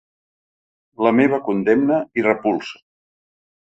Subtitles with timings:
[1.09, 2.87] La meva condemna i repulsa.